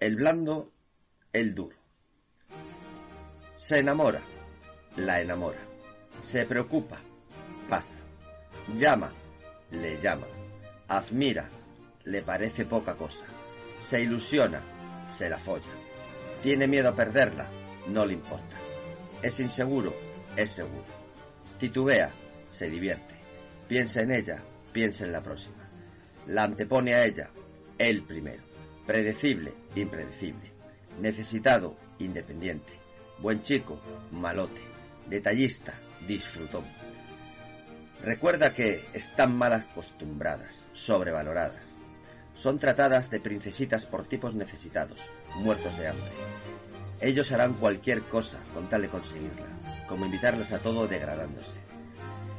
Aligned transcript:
el 0.00 0.16
blando, 0.16 0.72
el 1.30 1.54
duro. 1.54 1.76
Se 3.54 3.78
enamora, 3.78 4.22
la 4.96 5.20
enamora. 5.20 5.60
Se 6.20 6.46
preocupa, 6.46 6.98
pasa. 7.68 7.98
Llama, 8.76 9.12
le 9.70 10.00
llama. 10.00 10.26
Admira, 10.88 11.50
le 12.04 12.22
parece 12.22 12.64
poca 12.64 12.94
cosa. 12.94 13.26
Se 13.88 14.00
ilusiona, 14.00 14.62
se 15.18 15.28
la 15.28 15.38
folla. 15.38 15.70
Tiene 16.42 16.66
miedo 16.66 16.88
a 16.88 16.96
perderla, 16.96 17.46
no 17.88 18.06
le 18.06 18.14
importa. 18.14 18.56
Es 19.20 19.38
inseguro, 19.38 19.94
es 20.34 20.50
seguro. 20.52 20.86
Titubea, 21.58 22.10
se 22.50 22.70
divierte. 22.70 23.14
Piensa 23.68 24.00
en 24.00 24.12
ella, 24.12 24.42
piensa 24.72 25.04
en 25.04 25.12
la 25.12 25.20
próxima. 25.20 25.68
La 26.26 26.44
antepone 26.44 26.94
a 26.94 27.04
ella, 27.04 27.28
él 27.76 28.02
primero. 28.04 28.50
Predecible, 28.90 29.52
impredecible. 29.76 30.50
Necesitado, 31.00 31.76
independiente. 32.00 32.72
Buen 33.20 33.40
chico, 33.40 33.80
malote. 34.10 34.60
Detallista, 35.06 35.74
disfrutón. 36.08 36.64
Recuerda 38.02 38.52
que 38.52 38.84
están 38.92 39.36
mal 39.36 39.52
acostumbradas, 39.52 40.64
sobrevaloradas. 40.72 41.72
Son 42.34 42.58
tratadas 42.58 43.08
de 43.10 43.20
princesitas 43.20 43.86
por 43.86 44.08
tipos 44.08 44.34
necesitados, 44.34 44.98
muertos 45.36 45.78
de 45.78 45.86
hambre. 45.86 46.10
Ellos 47.00 47.30
harán 47.30 47.54
cualquier 47.54 48.02
cosa 48.02 48.38
con 48.52 48.68
tal 48.68 48.82
de 48.82 48.88
conseguirla, 48.88 49.46
como 49.88 50.04
invitarlas 50.04 50.52
a 50.52 50.58
todo 50.58 50.88
degradándose. 50.88 51.54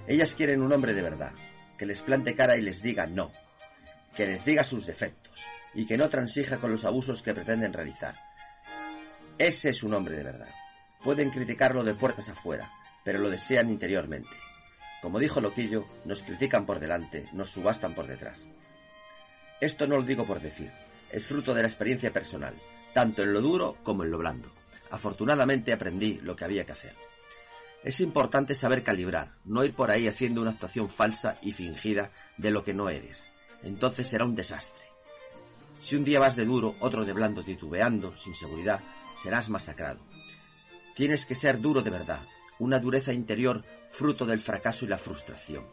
Ellas 0.05 0.35
quieren 0.35 0.61
un 0.61 0.73
hombre 0.73 0.93
de 0.93 1.01
verdad, 1.01 1.31
que 1.77 1.85
les 1.85 2.01
plante 2.01 2.35
cara 2.35 2.57
y 2.57 2.61
les 2.61 2.81
diga 2.81 3.07
no, 3.07 3.31
que 4.15 4.25
les 4.25 4.43
diga 4.45 4.63
sus 4.63 4.85
defectos 4.85 5.39
y 5.73 5.85
que 5.85 5.97
no 5.97 6.09
transija 6.09 6.57
con 6.57 6.71
los 6.71 6.85
abusos 6.85 7.21
que 7.21 7.33
pretenden 7.33 7.73
realizar. 7.73 8.15
Ese 9.37 9.69
es 9.69 9.83
un 9.83 9.93
hombre 9.93 10.17
de 10.17 10.23
verdad. 10.23 10.49
Pueden 11.03 11.29
criticarlo 11.29 11.83
de 11.83 11.95
puertas 11.95 12.29
afuera, 12.29 12.71
pero 13.03 13.19
lo 13.19 13.29
desean 13.29 13.69
interiormente. 13.69 14.29
Como 15.01 15.19
dijo 15.19 15.41
Loquillo, 15.41 15.85
nos 16.05 16.21
critican 16.21 16.65
por 16.65 16.79
delante, 16.79 17.25
nos 17.33 17.49
subastan 17.49 17.95
por 17.95 18.05
detrás. 18.05 18.45
Esto 19.59 19.87
no 19.87 19.97
lo 19.97 20.03
digo 20.03 20.25
por 20.25 20.41
decir, 20.41 20.71
es 21.11 21.25
fruto 21.25 21.53
de 21.53 21.63
la 21.63 21.67
experiencia 21.67 22.11
personal, 22.11 22.55
tanto 22.93 23.23
en 23.23 23.33
lo 23.33 23.41
duro 23.41 23.77
como 23.83 24.03
en 24.03 24.11
lo 24.11 24.17
blando. 24.17 24.51
Afortunadamente 24.91 25.73
aprendí 25.73 26.19
lo 26.21 26.35
que 26.35 26.45
había 26.45 26.65
que 26.65 26.73
hacer. 26.73 26.95
Es 27.83 27.99
importante 27.99 28.53
saber 28.53 28.83
calibrar, 28.83 29.31
no 29.43 29.63
ir 29.63 29.73
por 29.73 29.89
ahí 29.89 30.07
haciendo 30.07 30.41
una 30.41 30.51
actuación 30.51 30.89
falsa 30.89 31.37
y 31.41 31.51
fingida 31.53 32.11
de 32.37 32.51
lo 32.51 32.63
que 32.63 32.75
no 32.75 32.89
eres. 32.89 33.23
Entonces 33.63 34.07
será 34.07 34.25
un 34.25 34.35
desastre. 34.35 34.85
Si 35.79 35.95
un 35.95 36.03
día 36.03 36.19
vas 36.19 36.35
de 36.35 36.45
duro, 36.45 36.75
otro 36.79 37.05
de 37.05 37.13
blando 37.13 37.43
titubeando, 37.43 38.15
sin 38.15 38.35
seguridad, 38.35 38.79
serás 39.23 39.49
masacrado. 39.49 39.99
Tienes 40.95 41.25
que 41.25 41.35
ser 41.35 41.59
duro 41.59 41.81
de 41.81 41.89
verdad, 41.89 42.21
una 42.59 42.79
dureza 42.79 43.13
interior 43.13 43.63
fruto 43.91 44.25
del 44.25 44.39
fracaso 44.39 44.85
y 44.85 44.87
la 44.87 44.97
frustración. 44.97 45.65